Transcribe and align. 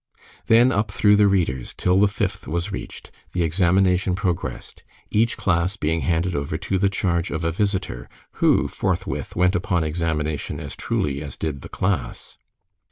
Then 0.47 0.71
up 0.71 0.89
through 0.89 1.15
the 1.17 1.27
Readers, 1.27 1.75
till 1.77 1.99
the 1.99 2.07
Fifth 2.07 2.47
was 2.47 2.71
reached, 2.71 3.11
the 3.33 3.43
examination 3.43 4.15
progressed, 4.15 4.81
each 5.11 5.37
class 5.37 5.77
being 5.77 6.01
handed 6.01 6.35
over 6.35 6.57
to 6.57 6.79
the 6.79 6.89
charge 6.89 7.29
of 7.29 7.43
a 7.45 7.51
visitor, 7.51 8.09
who 8.41 8.67
forthwith 8.67 9.35
went 9.35 9.55
upon 9.55 9.83
examination 9.83 10.59
as 10.59 10.75
truly 10.75 11.21
as 11.21 11.37
did 11.37 11.61
the 11.61 11.69
class. 11.69 12.39